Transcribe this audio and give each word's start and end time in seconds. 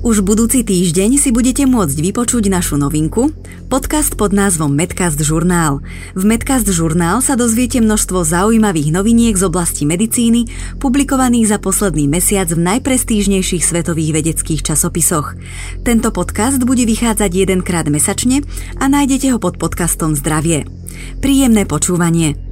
už 0.00 0.24
budúci 0.24 0.64
týždeň 0.64 1.20
si 1.20 1.28
budete 1.28 1.68
môcť 1.68 1.92
vypočuť 2.00 2.48
našu 2.48 2.80
novinku, 2.80 3.36
podcast 3.68 4.16
pod 4.16 4.32
názvom 4.32 4.72
Medcast 4.72 5.20
Žurnál. 5.20 5.84
V 6.16 6.22
Medcast 6.24 6.64
Žurnál 6.64 7.20
sa 7.20 7.36
dozviete 7.36 7.84
množstvo 7.84 8.24
zaujímavých 8.24 8.96
noviniek 8.96 9.36
z 9.36 9.44
oblasti 9.44 9.84
medicíny, 9.84 10.48
publikovaných 10.80 11.52
za 11.52 11.58
posledný 11.60 12.08
mesiac 12.08 12.48
v 12.48 12.64
najprestížnejších 12.64 13.60
svetových 13.60 14.24
vedeckých 14.24 14.64
časopisoch. 14.72 15.36
Tento 15.84 16.08
podcast 16.16 16.64
bude 16.64 16.88
vychádzať 16.88 17.30
jedenkrát 17.36 17.84
mesačne 17.92 18.40
a 18.80 18.88
nájdete 18.88 19.36
ho 19.36 19.38
pod 19.38 19.60
podcastom 19.60 20.16
Zdravie. 20.16 20.64
Príjemné 21.20 21.68
počúvanie. 21.68 22.49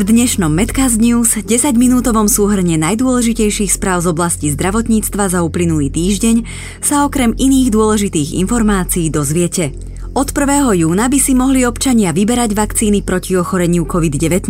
V 0.00 0.08
dnešnom 0.08 0.48
Medcast 0.48 0.96
News 0.96 1.36
10-minútovom 1.36 2.24
súhrne 2.24 2.80
najdôležitejších 2.80 3.68
správ 3.68 4.00
z 4.00 4.16
oblasti 4.16 4.48
zdravotníctva 4.48 5.28
za 5.28 5.44
uplynulý 5.44 5.92
týždeň 5.92 6.48
sa 6.80 7.04
okrem 7.04 7.36
iných 7.36 7.68
dôležitých 7.68 8.40
informácií 8.40 9.12
dozviete. 9.12 9.76
Od 10.16 10.24
1. 10.24 10.80
júna 10.80 11.04
by 11.04 11.18
si 11.20 11.36
mohli 11.36 11.68
občania 11.68 12.16
vyberať 12.16 12.56
vakcíny 12.56 13.04
proti 13.04 13.36
ochoreniu 13.36 13.84
COVID-19. 13.84 14.48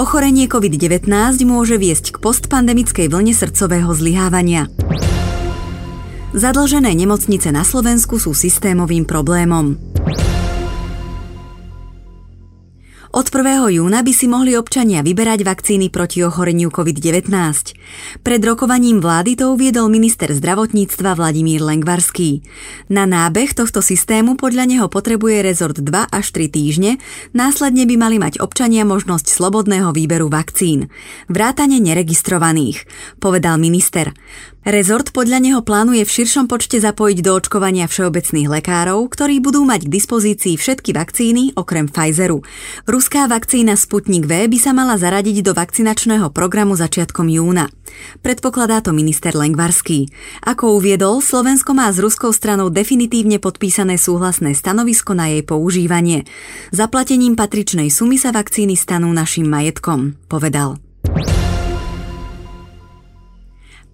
Ochorenie 0.00 0.48
COVID-19 0.48 1.12
môže 1.44 1.76
viesť 1.76 2.16
k 2.16 2.24
postpandemickej 2.24 3.12
vlne 3.12 3.36
srdcového 3.36 3.92
zlyhávania. 3.92 4.72
Zadlžené 6.32 6.96
nemocnice 6.96 7.52
na 7.52 7.60
Slovensku 7.60 8.16
sú 8.16 8.32
systémovým 8.32 9.04
problémom. 9.04 9.76
Od 13.18 13.26
1. 13.34 13.74
júna 13.74 14.06
by 14.06 14.14
si 14.14 14.30
mohli 14.30 14.54
občania 14.54 15.02
vyberať 15.02 15.42
vakcíny 15.42 15.90
proti 15.90 16.22
ochoreniu 16.22 16.70
COVID-19. 16.70 17.26
Pred 18.22 18.40
rokovaním 18.46 19.02
vlády 19.02 19.34
to 19.34 19.58
uviedol 19.58 19.90
minister 19.90 20.30
zdravotníctva 20.30 21.18
Vladimír 21.18 21.58
Lengvarský. 21.58 22.46
Na 22.86 23.10
nábeh 23.10 23.58
tohto 23.58 23.82
systému 23.82 24.38
podľa 24.38 24.70
neho 24.70 24.86
potrebuje 24.86 25.42
rezort 25.42 25.82
2 25.82 26.14
až 26.14 26.26
3 26.30 26.46
týždne, 26.46 27.02
následne 27.34 27.90
by 27.90 27.98
mali 27.98 28.22
mať 28.22 28.38
občania 28.38 28.86
možnosť 28.86 29.34
slobodného 29.34 29.90
výberu 29.90 30.30
vakcín. 30.30 30.86
Vrátane 31.26 31.82
neregistrovaných, 31.82 32.86
povedal 33.18 33.58
minister. 33.58 34.14
Rezort 34.68 35.16
podľa 35.16 35.40
neho 35.40 35.60
plánuje 35.64 36.04
v 36.04 36.12
širšom 36.12 36.44
počte 36.44 36.76
zapojiť 36.76 37.24
do 37.24 37.40
očkovania 37.40 37.88
všeobecných 37.88 38.52
lekárov, 38.52 39.00
ktorí 39.08 39.40
budú 39.40 39.64
mať 39.64 39.88
k 39.88 39.96
dispozícii 39.96 40.60
všetky 40.60 40.92
vakcíny 40.92 41.56
okrem 41.56 41.88
Pfizeru. 41.88 42.44
Ruská 42.84 43.24
vakcína 43.32 43.80
Sputnik 43.80 44.28
V 44.28 44.44
by 44.44 44.58
sa 44.60 44.76
mala 44.76 45.00
zaradiť 45.00 45.40
do 45.40 45.56
vakcinačného 45.56 46.28
programu 46.36 46.76
začiatkom 46.76 47.32
júna. 47.32 47.72
Predpokladá 48.20 48.84
to 48.84 48.92
minister 48.92 49.32
Lengvarský. 49.32 50.12
Ako 50.44 50.76
uviedol, 50.76 51.24
Slovensko 51.24 51.72
má 51.72 51.88
s 51.88 51.96
ruskou 51.96 52.28
stranou 52.36 52.68
definitívne 52.68 53.40
podpísané 53.40 53.96
súhlasné 53.96 54.52
stanovisko 54.52 55.16
na 55.16 55.32
jej 55.32 55.48
používanie. 55.48 56.28
Zaplatením 56.76 57.40
patričnej 57.40 57.88
sumy 57.88 58.20
sa 58.20 58.36
vakcíny 58.36 58.76
stanú 58.76 59.08
našim 59.16 59.48
majetkom, 59.48 60.20
povedal. 60.28 60.76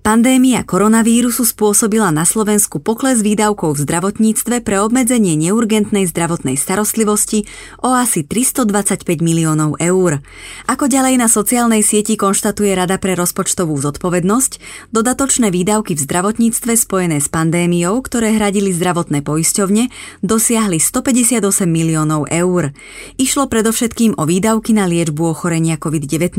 Pandémia 0.05 0.61
koronavírusu 0.69 1.49
spôsobila 1.49 2.13
na 2.13 2.29
Slovensku 2.29 2.77
pokles 2.77 3.25
výdavkov 3.25 3.81
v 3.81 3.89
zdravotníctve 3.89 4.61
pre 4.61 4.77
obmedzenie 4.77 5.33
neurgentnej 5.33 6.05
zdravotnej 6.05 6.61
starostlivosti 6.61 7.49
o 7.81 7.97
asi 7.97 8.21
325 8.21 9.01
miliónov 9.25 9.81
eur. 9.81 10.21
Ako 10.69 10.93
ďalej 10.93 11.17
na 11.17 11.25
sociálnej 11.25 11.81
sieti 11.81 12.21
konštatuje 12.21 12.77
Rada 12.77 13.01
pre 13.01 13.17
rozpočtovú 13.17 13.81
zodpovednosť, 13.81 14.53
dodatočné 14.93 15.49
výdavky 15.49 15.97
v 15.97 16.05
zdravotníctve 16.05 16.77
spojené 16.77 17.25
s 17.25 17.33
pandémiou, 17.33 17.97
ktoré 18.05 18.37
hradili 18.37 18.77
zdravotné 18.77 19.25
poisťovne, 19.25 19.89
dosiahli 20.21 20.85
158 20.85 21.41
miliónov 21.65 22.29
eur. 22.29 22.77
Išlo 23.17 23.49
predovšetkým 23.49 24.21
o 24.21 24.29
výdavky 24.29 24.77
na 24.77 24.85
liečbu 24.85 25.33
ochorenia 25.33 25.81
COVID-19. 25.81 26.37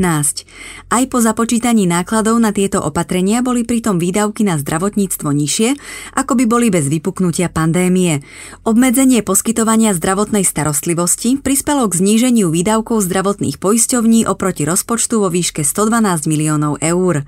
Aj 0.86 1.02
po 1.10 1.18
započítaní 1.18 1.90
nákladov 1.90 2.38
na 2.38 2.54
tieto 2.54 2.78
opatrenia 2.78 3.42
boli 3.42 3.55
boli 3.56 3.64
pritom 3.64 3.96
výdavky 3.96 4.44
na 4.44 4.60
zdravotníctvo 4.60 5.32
nižšie, 5.32 5.80
ako 6.12 6.36
by 6.36 6.44
boli 6.44 6.68
bez 6.68 6.92
vypuknutia 6.92 7.48
pandémie. 7.48 8.20
Obmedzenie 8.68 9.24
poskytovania 9.24 9.96
zdravotnej 9.96 10.44
starostlivosti 10.44 11.40
prispelo 11.40 11.88
k 11.88 11.96
zníženiu 11.96 12.52
výdavkov 12.52 13.00
zdravotných 13.00 13.56
poisťovní 13.56 14.28
oproti 14.28 14.68
rozpočtu 14.68 15.24
vo 15.24 15.32
výške 15.32 15.64
112 15.64 16.28
miliónov 16.28 16.76
eur. 16.84 17.24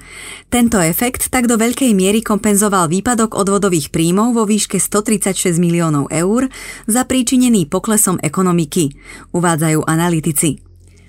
Tento 0.52 0.76
efekt 0.84 1.32
tak 1.32 1.48
do 1.48 1.56
veľkej 1.56 1.96
miery 1.96 2.20
kompenzoval 2.20 2.92
výpadok 2.92 3.32
odvodových 3.32 3.88
príjmov 3.88 4.36
vo 4.36 4.44
výške 4.44 4.76
136 4.76 5.56
miliónov 5.56 6.12
eur 6.12 6.52
zapríčinený 6.84 7.72
poklesom 7.72 8.20
ekonomiky, 8.20 8.92
uvádzajú 9.32 9.80
analytici. 9.88 10.67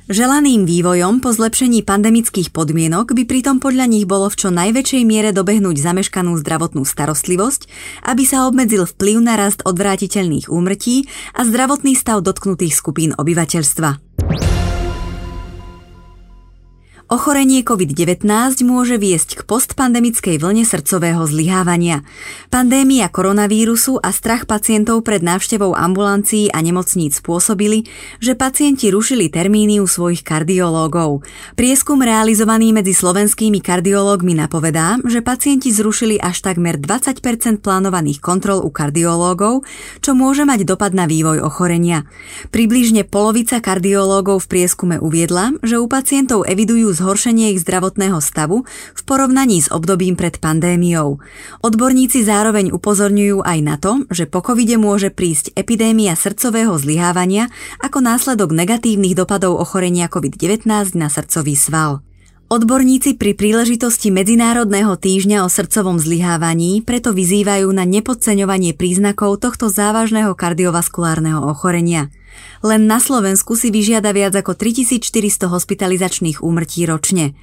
Želaným 0.10 0.66
vývojom 0.66 1.22
po 1.22 1.30
zlepšení 1.30 1.86
pandemických 1.86 2.50
podmienok 2.50 3.14
by 3.14 3.30
pritom 3.30 3.62
podľa 3.62 3.86
nich 3.86 4.10
bolo 4.10 4.26
v 4.26 4.42
čo 4.42 4.50
najväčšej 4.50 5.06
miere 5.06 5.30
dobehnúť 5.30 5.78
zameškanú 5.78 6.34
zdravotnú 6.42 6.82
starostlivosť, 6.82 7.70
aby 8.10 8.26
sa 8.26 8.50
obmedzil 8.50 8.90
vplyv 8.90 9.22
na 9.22 9.38
rast 9.38 9.62
odvrátiteľných 9.70 10.50
úmrtí 10.50 11.06
a 11.38 11.46
zdravotný 11.46 11.94
stav 11.94 12.26
dotknutých 12.26 12.74
skupín 12.74 13.14
obyvateľstva. 13.22 14.09
Ochorenie 17.10 17.66
COVID-19 17.66 18.22
môže 18.70 19.02
viesť 19.02 19.42
k 19.42 19.50
postpandemickej 19.50 20.38
vlne 20.38 20.62
srdcového 20.62 21.26
zlyhávania. 21.26 22.06
Pandémia 22.54 23.10
koronavírusu 23.10 23.98
a 23.98 24.14
strach 24.14 24.46
pacientov 24.46 25.02
pred 25.02 25.26
návštevou 25.26 25.74
ambulancií 25.74 26.54
a 26.54 26.62
nemocníc 26.62 27.18
spôsobili, 27.18 27.90
že 28.22 28.38
pacienti 28.38 28.94
rušili 28.94 29.26
termíny 29.34 29.82
u 29.82 29.90
svojich 29.90 30.22
kardiológov. 30.22 31.26
Prieskum 31.58 31.98
realizovaný 32.06 32.78
medzi 32.78 32.94
slovenskými 32.94 33.58
kardiológmi 33.58 34.38
napovedá, 34.38 35.02
že 35.02 35.26
pacienti 35.26 35.74
zrušili 35.74 36.22
až 36.22 36.46
takmer 36.46 36.78
20% 36.78 37.26
plánovaných 37.66 38.22
kontrol 38.22 38.62
u 38.62 38.70
kardiológov, 38.70 39.66
čo 40.06 40.14
môže 40.14 40.46
mať 40.46 40.62
dopad 40.62 40.94
na 40.94 41.10
vývoj 41.10 41.42
ochorenia. 41.42 42.06
Približne 42.54 43.02
polovica 43.02 43.58
kardiológov 43.58 44.46
v 44.46 44.62
prieskume 44.62 45.02
uviedla, 45.02 45.58
že 45.66 45.82
u 45.82 45.90
pacientov 45.90 46.46
evidujú 46.46 46.99
zhoršenie 47.00 47.56
ich 47.56 47.64
zdravotného 47.64 48.20
stavu 48.20 48.68
v 48.68 49.02
porovnaní 49.08 49.64
s 49.64 49.72
obdobím 49.72 50.20
pred 50.20 50.36
pandémiou. 50.44 51.24
Odborníci 51.64 52.28
zároveň 52.28 52.76
upozorňujú 52.76 53.48
aj 53.48 53.60
na 53.64 53.80
to, 53.80 54.04
že 54.12 54.28
po 54.28 54.44
covide 54.44 54.76
môže 54.76 55.08
prísť 55.08 55.56
epidémia 55.56 56.20
srdcového 56.20 56.76
zlyhávania 56.76 57.48
ako 57.80 58.04
následok 58.04 58.52
negatívnych 58.52 59.16
dopadov 59.16 59.56
ochorenia 59.56 60.12
COVID-19 60.12 60.68
na 61.00 61.08
srdcový 61.08 61.56
sval. 61.56 62.04
Odborníci 62.50 63.14
pri 63.14 63.38
príležitosti 63.38 64.10
Medzinárodného 64.10 64.98
týždňa 64.98 65.46
o 65.46 65.54
srdcovom 65.54 66.02
zlyhávaní 66.02 66.82
preto 66.82 67.14
vyzývajú 67.14 67.70
na 67.70 67.86
nepodceňovanie 67.86 68.74
príznakov 68.74 69.38
tohto 69.38 69.70
závažného 69.70 70.34
kardiovaskulárneho 70.34 71.46
ochorenia. 71.46 72.10
Len 72.60 72.86
na 72.86 73.00
Slovensku 73.00 73.56
si 73.56 73.72
vyžiada 73.72 74.12
viac 74.12 74.36
ako 74.36 74.56
3400 74.56 75.48
hospitalizačných 75.48 76.44
úmrtí 76.44 76.84
ročne. 76.84 77.38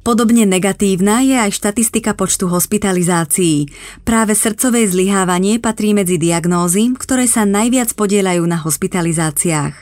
Podobne 0.00 0.48
negatívna 0.48 1.20
je 1.22 1.36
aj 1.38 1.52
štatistika 1.52 2.16
počtu 2.16 2.48
hospitalizácií. 2.48 3.68
Práve 4.02 4.32
srdcové 4.32 4.88
zlyhávanie 4.88 5.60
patrí 5.60 5.92
medzi 5.92 6.16
diagnózy, 6.16 6.96
ktoré 6.96 7.28
sa 7.28 7.44
najviac 7.44 7.92
podielajú 7.92 8.42
na 8.48 8.58
hospitalizáciách. 8.58 9.74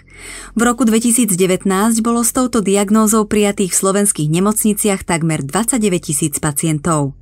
V 0.52 0.60
roku 0.60 0.84
2019 0.84 1.64
bolo 2.04 2.20
s 2.20 2.36
touto 2.36 2.60
diagnózou 2.60 3.24
prijatých 3.24 3.72
v 3.72 3.80
slovenských 3.80 4.28
nemocniciach 4.28 5.08
takmer 5.08 5.40
29 5.40 5.80
tisíc 6.04 6.36
pacientov. 6.36 7.16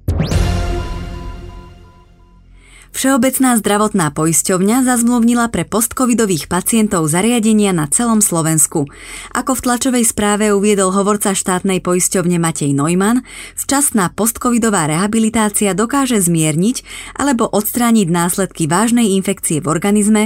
Všeobecná 2.88 3.54
zdravotná 3.60 4.10
poisťovňa 4.10 4.82
zazmluvnila 4.82 5.52
pre 5.52 5.68
postcovidových 5.68 6.48
pacientov 6.48 7.06
zariadenia 7.06 7.76
na 7.76 7.86
celom 7.86 8.24
Slovensku. 8.24 8.88
Ako 9.36 9.52
v 9.54 9.62
tlačovej 9.64 10.04
správe 10.08 10.50
uviedol 10.50 10.90
hovorca 10.90 11.36
štátnej 11.36 11.84
poisťovne 11.84 12.40
Matej 12.40 12.72
Neumann, 12.72 13.22
včasná 13.54 14.10
postcovidová 14.10 14.88
rehabilitácia 14.88 15.76
dokáže 15.76 16.18
zmierniť 16.18 16.82
alebo 17.14 17.46
odstrániť 17.46 18.08
následky 18.08 18.64
vážnej 18.66 19.14
infekcie 19.14 19.60
v 19.60 19.68
organizme, 19.68 20.22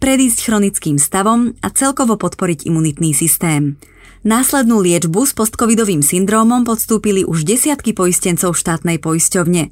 predísť 0.00 0.50
chronickým 0.50 0.96
stavom 0.96 1.54
a 1.60 1.68
celkovo 1.70 2.16
podporiť 2.16 2.64
imunitný 2.66 3.12
systém. 3.12 3.76
Následnú 4.26 4.82
liečbu 4.82 5.22
s 5.22 5.38
postcovidovým 5.38 6.02
syndrómom 6.02 6.66
podstúpili 6.66 7.22
už 7.22 7.46
desiatky 7.46 7.94
poistencov 7.94 8.58
štátnej 8.58 8.98
poisťovne. 8.98 9.70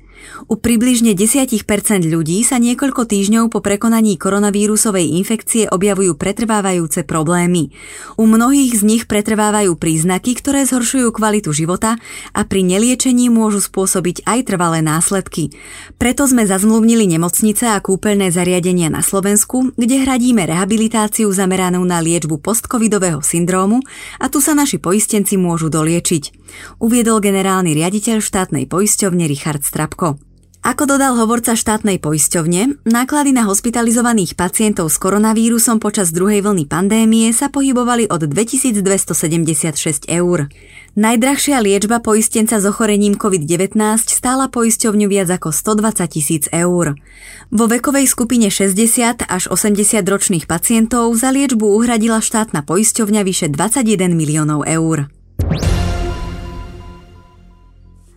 U 0.50 0.60
približne 0.60 1.16
10% 1.16 1.64
ľudí 2.04 2.42
sa 2.44 2.60
niekoľko 2.60 3.06
týždňov 3.08 3.52
po 3.52 3.64
prekonaní 3.64 4.18
koronavírusovej 4.18 5.16
infekcie 5.20 5.70
objavujú 5.70 6.18
pretrvávajúce 6.18 7.06
problémy. 7.06 7.72
U 8.20 8.28
mnohých 8.28 8.78
z 8.78 8.82
nich 8.84 9.02
pretrvávajú 9.08 9.78
príznaky, 9.78 10.36
ktoré 10.36 10.68
zhoršujú 10.68 11.12
kvalitu 11.14 11.54
života 11.54 11.96
a 12.36 12.40
pri 12.44 12.66
neliečení 12.66 13.30
môžu 13.32 13.62
spôsobiť 13.64 14.26
aj 14.26 14.38
trvalé 14.50 14.84
následky. 14.84 15.54
Preto 15.96 16.28
sme 16.28 16.44
zazmluvnili 16.44 17.08
nemocnice 17.08 17.70
a 17.70 17.78
kúpeľné 17.80 18.28
zariadenia 18.34 18.92
na 18.92 19.00
Slovensku, 19.00 19.72
kde 19.78 20.04
hradíme 20.04 20.44
rehabilitáciu 20.44 21.30
zameranú 21.32 21.80
na 21.86 22.02
liečbu 22.04 22.42
postcovidového 22.42 23.24
syndrómu 23.24 23.80
a 24.20 24.28
tu 24.28 24.42
sa 24.44 24.52
naši 24.52 24.76
poistenci 24.76 25.40
môžu 25.40 25.72
doliečiť, 25.72 26.43
uviedol 26.82 27.22
generálny 27.22 27.72
riaditeľ 27.76 28.20
štátnej 28.20 28.68
poisťovne 28.68 29.24
Richard 29.30 29.62
Strapko. 29.62 30.20
Ako 30.64 30.88
dodal 30.88 31.20
hovorca 31.20 31.52
štátnej 31.52 32.00
poisťovne, 32.00 32.88
náklady 32.88 33.36
na 33.36 33.44
hospitalizovaných 33.44 34.32
pacientov 34.32 34.88
s 34.88 34.96
koronavírusom 34.96 35.76
počas 35.76 36.08
druhej 36.08 36.40
vlny 36.40 36.64
pandémie 36.64 37.28
sa 37.36 37.52
pohybovali 37.52 38.08
od 38.08 38.24
2276 38.24 40.08
eur. 40.08 40.48
Najdrahšia 40.96 41.60
liečba 41.60 42.00
poistenca 42.00 42.56
s 42.56 42.64
ochorením 42.64 43.20
COVID-19 43.20 43.76
stála 44.08 44.48
poisťovňu 44.48 45.04
viac 45.04 45.36
ako 45.36 45.52
120 45.52 46.00
tisíc 46.08 46.48
eur. 46.48 46.96
Vo 47.52 47.64
vekovej 47.68 48.08
skupine 48.08 48.48
60 48.48 49.20
až 49.20 49.52
80 49.52 50.00
ročných 50.00 50.48
pacientov 50.48 51.12
za 51.12 51.28
liečbu 51.28 51.76
uhradila 51.76 52.24
štátna 52.24 52.64
poisťovňa 52.64 53.20
vyše 53.20 53.52
21 53.52 54.16
miliónov 54.16 54.64
eur. 54.64 55.12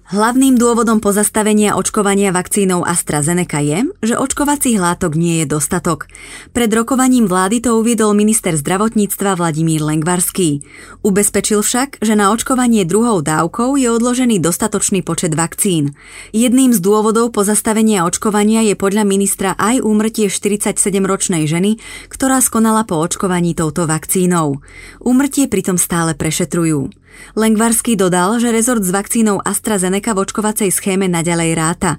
Hlavným 0.08 0.56
dôvodom 0.56 1.04
pozastavenia 1.04 1.76
očkovania 1.76 2.32
vakcínou 2.32 2.80
AstraZeneca 2.88 3.60
je, 3.60 3.92
že 4.00 4.16
očkovacích 4.16 4.80
látok 4.80 5.20
nie 5.20 5.44
je 5.44 5.52
dostatok. 5.52 6.08
Pred 6.56 6.72
rokovaním 6.72 7.28
vlády 7.28 7.60
to 7.60 7.76
uviedol 7.76 8.16
minister 8.16 8.56
zdravotníctva 8.56 9.36
Vladimír 9.36 9.84
Lengvarský. 9.84 10.64
Ubezpečil 11.04 11.60
však, 11.60 12.00
že 12.00 12.16
na 12.16 12.32
očkovanie 12.32 12.88
druhou 12.88 13.20
dávkou 13.20 13.76
je 13.76 13.92
odložený 13.92 14.40
dostatočný 14.40 15.04
počet 15.04 15.36
vakcín. 15.36 15.92
Jedným 16.32 16.72
z 16.72 16.80
dôvodov 16.80 17.36
pozastavenia 17.36 18.08
očkovania 18.08 18.64
je 18.64 18.80
podľa 18.80 19.04
ministra 19.04 19.60
aj 19.60 19.84
úmrtie 19.84 20.32
47-ročnej 20.32 21.44
ženy, 21.52 21.84
ktorá 22.08 22.40
skonala 22.40 22.88
po 22.88 22.96
očkovaní 22.96 23.60
touto 23.60 23.84
vakcínou. 23.84 24.64
Úmrtie 25.04 25.52
pritom 25.52 25.76
stále 25.76 26.16
prešetrujú. 26.16 26.96
Lengvarský 27.38 28.00
dodal, 28.00 28.40
že 28.42 28.54
rezort 28.54 28.82
s 28.82 28.90
vakcínou 28.90 29.42
AstraZeneca 29.42 30.16
v 30.16 30.22
očkovacej 30.26 30.70
schéme 30.74 31.06
naďalej 31.06 31.52
ráta. 31.54 31.92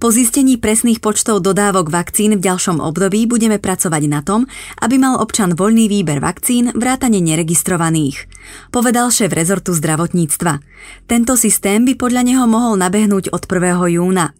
Po 0.00 0.08
zistení 0.14 0.56
presných 0.56 1.04
počtov 1.04 1.44
dodávok 1.44 1.92
vakcín 1.92 2.38
v 2.38 2.44
ďalšom 2.44 2.80
období 2.80 3.28
budeme 3.28 3.60
pracovať 3.60 4.02
na 4.08 4.20
tom, 4.24 4.48
aby 4.80 4.96
mal 4.96 5.18
občan 5.20 5.52
voľný 5.52 5.90
výber 5.90 6.22
vakcín 6.22 6.72
vrátane 6.72 7.20
neregistrovaných. 7.20 8.28
Povedal 8.70 9.10
šéf 9.12 9.32
rezortu 9.32 9.74
zdravotníctva. 9.74 10.60
Tento 11.10 11.34
systém 11.34 11.84
by 11.84 11.94
podľa 11.98 12.22
neho 12.24 12.44
mohol 12.48 12.78
nabehnúť 12.78 13.34
od 13.34 13.42
1. 13.44 14.00
júna. 14.00 14.32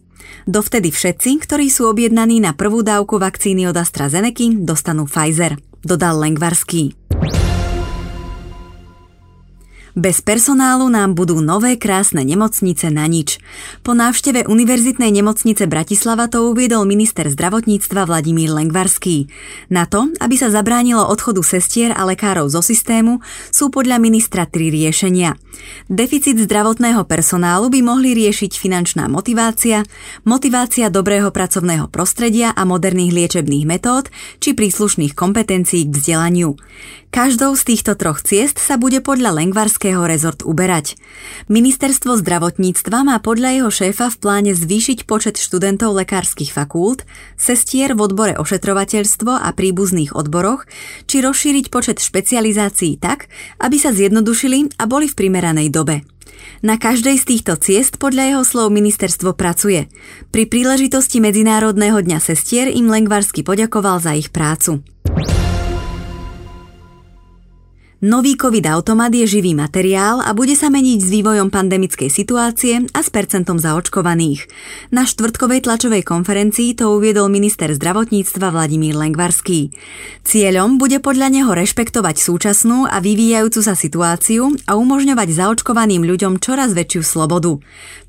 Dovtedy 0.47 0.91
všetci, 0.91 1.43
ktorí 1.43 1.67
sú 1.71 1.87
objednaní 1.87 2.43
na 2.43 2.51
prvú 2.55 2.83
dávku 2.83 3.19
vakcíny 3.19 3.67
od 3.67 3.75
AstraZeneca, 3.75 4.59
dostanú 4.63 5.07
Pfizer, 5.07 5.59
dodal 5.83 6.19
Lengvarský. 6.19 7.06
Bez 9.97 10.21
personálu 10.21 10.93
nám 10.93 11.17
budú 11.17 11.41
nové 11.41 11.73
krásne 11.73 12.21
nemocnice 12.21 12.93
na 12.93 13.09
nič. 13.09 13.41
Po 13.81 13.97
návšteve 13.97 14.45
Univerzitnej 14.45 15.09
nemocnice 15.09 15.65
Bratislava 15.65 16.29
to 16.29 16.53
uviedol 16.53 16.85
minister 16.85 17.25
zdravotníctva 17.25 18.05
Vladimír 18.05 18.53
Lengvarský. 18.53 19.25
Na 19.73 19.89
to, 19.89 20.13
aby 20.21 20.37
sa 20.37 20.53
zabránilo 20.53 21.01
odchodu 21.01 21.41
sestier 21.41 21.97
a 21.97 22.05
lekárov 22.05 22.45
zo 22.45 22.61
systému, 22.61 23.25
sú 23.49 23.73
podľa 23.73 23.97
ministra 23.97 24.45
tri 24.45 24.69
riešenia. 24.69 25.33
Deficit 25.89 26.37
zdravotného 26.37 27.01
personálu 27.09 27.73
by 27.73 27.81
mohli 27.81 28.13
riešiť 28.13 28.53
finančná 28.53 29.09
motivácia, 29.09 29.81
motivácia 30.29 30.93
dobrého 30.93 31.33
pracovného 31.33 31.89
prostredia 31.89 32.53
a 32.53 32.69
moderných 32.69 33.17
liečebných 33.17 33.65
metód 33.65 34.13
či 34.37 34.53
príslušných 34.53 35.17
kompetencií 35.17 35.89
k 35.89 35.97
vzdelaniu. 35.97 36.53
Každou 37.07 37.55
z 37.55 37.63
týchto 37.73 37.95
troch 37.95 38.19
ciest 38.19 38.59
sa 38.59 38.75
bude 38.75 38.99
podľa 38.99 39.41
Lengvarského 39.41 39.86
rezort 39.95 40.43
uberať. 40.43 40.99
Ministerstvo 41.47 42.19
zdravotníctva 42.19 43.07
má 43.07 43.15
podľa 43.23 43.61
jeho 43.61 43.71
šéfa 43.71 44.11
v 44.11 44.19
pláne 44.19 44.51
zvýšiť 44.51 45.07
počet 45.07 45.39
študentov 45.39 45.95
lekárskych 45.95 46.51
fakult, 46.51 47.07
sestier 47.39 47.95
v 47.95 48.03
odbore 48.03 48.33
ošetrovateľstvo 48.35 49.31
a 49.39 49.49
príbuzných 49.55 50.11
odboroch, 50.11 50.67
či 51.07 51.23
rozšíriť 51.23 51.71
počet 51.71 52.03
špecializácií 52.03 52.99
tak, 52.99 53.31
aby 53.63 53.77
sa 53.79 53.95
zjednodušili 53.95 54.81
a 54.81 54.83
boli 54.89 55.07
v 55.07 55.15
primeranej 55.15 55.71
dobe. 55.71 56.03
Na 56.65 56.81
každej 56.81 57.21
z 57.21 57.25
týchto 57.25 57.53
ciest 57.61 58.01
podľa 58.01 58.33
jeho 58.33 58.43
slov 58.43 58.73
ministerstvo 58.73 59.37
pracuje. 59.37 59.89
Pri 60.33 60.49
príležitosti 60.49 61.21
Medzinárodného 61.21 62.01
dňa 62.01 62.17
sestier 62.17 62.69
im 62.73 62.89
Lengvarsky 62.89 63.45
poďakoval 63.45 64.01
za 64.01 64.17
ich 64.17 64.33
prácu. 64.33 64.81
Nový 67.97 68.37
COVID-automat 68.37 69.09
je 69.09 69.25
živý 69.25 69.57
materiál 69.57 70.21
a 70.21 70.29
bude 70.37 70.53
sa 70.53 70.69
meniť 70.69 71.01
s 71.01 71.09
vývojom 71.09 71.49
pandemickej 71.49 72.13
situácie 72.13 72.85
a 72.93 73.01
s 73.01 73.09
percentom 73.09 73.57
zaočkovaných. 73.57 74.45
Na 74.93 75.01
štvrtkovej 75.09 75.65
tlačovej 75.65 76.05
konferencii 76.05 76.77
to 76.77 76.93
uviedol 76.93 77.25
minister 77.25 77.73
zdravotníctva 77.73 78.53
Vladimír 78.53 78.93
Lengvarský. 78.93 79.73
Cieľom 80.21 80.77
bude 80.77 81.01
podľa 81.01 81.41
neho 81.41 81.49
rešpektovať 81.49 82.21
súčasnú 82.21 82.85
a 82.85 83.01
vyvíjajúcu 83.01 83.65
sa 83.65 83.73
situáciu 83.73 84.53
a 84.69 84.77
umožňovať 84.77 85.33
zaočkovaným 85.33 86.05
ľuďom 86.05 86.37
čoraz 86.37 86.77
väčšiu 86.77 87.01
slobodu. 87.01 87.57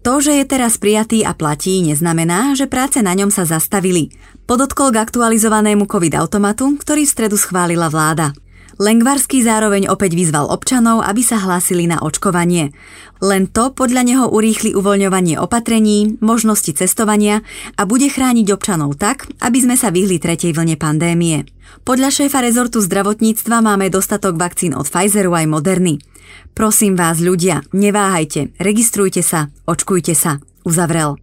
To, 0.05 0.13
že 0.21 0.37
je 0.37 0.45
teraz 0.45 0.77
prijatý 0.77 1.25
a 1.25 1.33
platí, 1.33 1.81
neznamená, 1.81 2.53
že 2.53 2.69
práce 2.69 3.01
na 3.01 3.17
ňom 3.17 3.33
sa 3.33 3.49
zastavili. 3.49 4.13
Podotkol 4.45 4.93
k 4.93 5.01
aktualizovanému 5.01 5.89
COVID-automatu, 5.89 6.77
ktorý 6.77 7.09
v 7.09 7.13
stredu 7.17 7.41
schválila 7.41 7.89
vláda. 7.89 8.37
Lengvarský 8.79 9.43
zároveň 9.43 9.91
opäť 9.91 10.15
vyzval 10.15 10.47
občanov, 10.55 11.03
aby 11.03 11.19
sa 11.19 11.43
hlásili 11.43 11.91
na 11.91 11.99
očkovanie. 11.99 12.71
Len 13.19 13.51
to 13.51 13.75
podľa 13.75 14.07
neho 14.07 14.25
urýchli 14.31 14.71
uvoľňovanie 14.79 15.35
opatrení, 15.35 16.15
možnosti 16.23 16.71
cestovania 16.71 17.43
a 17.75 17.83
bude 17.91 18.07
chrániť 18.07 18.47
občanov 18.55 18.95
tak, 18.95 19.27
aby 19.43 19.59
sme 19.59 19.75
sa 19.75 19.91
vyhli 19.91 20.23
tretej 20.23 20.55
vlne 20.55 20.79
pandémie. 20.79 21.43
Podľa 21.83 22.15
šéfa 22.15 22.39
rezortu 22.39 22.79
zdravotníctva 22.79 23.67
máme 23.67 23.91
dostatok 23.91 24.39
vakcín 24.39 24.79
od 24.79 24.87
Pfizeru 24.87 25.35
aj 25.35 25.51
Moderny. 25.51 25.99
Prosím 26.55 26.95
vás, 26.95 27.19
ľudia, 27.19 27.67
neváhajte, 27.75 28.55
registrujte 28.63 29.27
sa, 29.27 29.51
očkujte 29.67 30.15
sa, 30.15 30.39
uzavrel. 30.63 31.19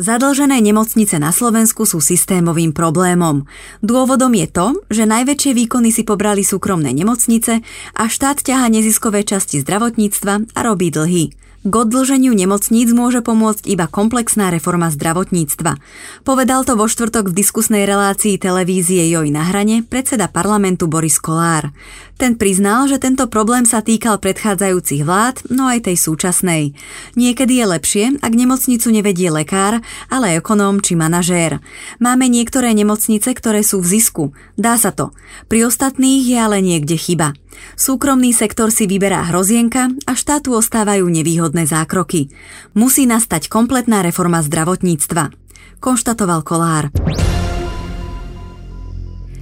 Zadlžené 0.00 0.64
nemocnice 0.64 1.20
na 1.20 1.28
Slovensku 1.28 1.84
sú 1.84 2.00
systémovým 2.00 2.72
problémom. 2.72 3.44
Dôvodom 3.84 4.32
je 4.32 4.48
to, 4.48 4.66
že 4.88 5.04
najväčšie 5.04 5.52
výkony 5.52 5.92
si 5.92 6.08
pobrali 6.08 6.40
súkromné 6.40 6.88
nemocnice 6.96 7.60
a 7.92 8.02
štát 8.08 8.40
ťaha 8.40 8.72
neziskové 8.72 9.28
časti 9.28 9.60
zdravotníctva 9.60 10.56
a 10.56 10.60
robí 10.64 10.88
dlhy. 10.88 11.49
K 11.60 11.68
odlženiu 11.76 12.32
nemocníc 12.32 12.88
môže 12.96 13.20
pomôcť 13.20 13.68
iba 13.68 13.84
komplexná 13.84 14.48
reforma 14.48 14.88
zdravotníctva. 14.88 15.76
Povedal 16.24 16.64
to 16.64 16.72
vo 16.72 16.88
štvrtok 16.88 17.28
v 17.28 17.36
diskusnej 17.36 17.84
relácii 17.84 18.40
televízie 18.40 19.04
Joj 19.12 19.28
na 19.28 19.44
hrane 19.44 19.84
predseda 19.84 20.24
parlamentu 20.32 20.88
Boris 20.88 21.20
Kolár. 21.20 21.68
Ten 22.16 22.40
priznal, 22.40 22.88
že 22.88 22.96
tento 22.96 23.28
problém 23.28 23.68
sa 23.68 23.84
týkal 23.84 24.16
predchádzajúcich 24.24 25.04
vlád, 25.04 25.52
no 25.52 25.68
aj 25.68 25.92
tej 25.92 26.00
súčasnej. 26.00 26.72
Niekedy 27.20 27.60
je 27.60 27.66
lepšie, 27.68 28.04
ak 28.24 28.32
nemocnicu 28.32 28.88
nevedie 28.88 29.28
lekár, 29.28 29.84
ale 30.08 30.40
ekonóm 30.40 30.80
či 30.80 30.96
manažér. 30.96 31.60
Máme 32.00 32.24
niektoré 32.32 32.72
nemocnice, 32.72 33.36
ktoré 33.36 33.60
sú 33.60 33.84
v 33.84 34.00
zisku. 34.00 34.24
Dá 34.56 34.80
sa 34.80 34.96
to. 34.96 35.12
Pri 35.52 35.68
ostatných 35.68 36.24
je 36.24 36.36
ale 36.40 36.64
niekde 36.64 36.96
chyba. 36.96 37.36
Súkromný 37.74 38.32
sektor 38.36 38.70
si 38.74 38.86
vyberá 38.86 39.22
hrozienka 39.30 39.88
a 40.06 40.12
štátu 40.12 40.54
ostávajú 40.56 41.08
nevýhodné 41.08 41.66
zákroky. 41.66 42.28
Musí 42.76 43.06
nastať 43.08 43.48
kompletná 43.50 44.02
reforma 44.04 44.42
zdravotníctva, 44.44 45.30
konštatoval 45.80 46.42
Kolár. 46.44 46.92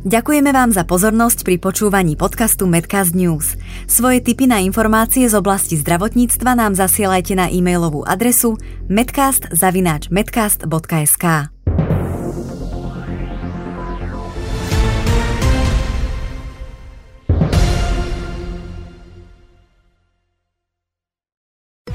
Ďakujeme 0.08 0.54
vám 0.54 0.70
za 0.70 0.86
pozornosť 0.86 1.42
pri 1.42 1.58
počúvaní 1.58 2.14
podcastu 2.14 2.70
Medcast 2.70 3.18
News. 3.18 3.58
Svoje 3.90 4.22
tipy 4.22 4.46
na 4.46 4.62
informácie 4.62 5.26
z 5.26 5.34
oblasti 5.34 5.74
zdravotníctva 5.74 6.54
nám 6.54 6.78
zasielajte 6.78 7.34
na 7.34 7.50
e-mailovú 7.50 8.06
adresu 8.06 8.54
medcast.medcast.sk. 8.86 11.57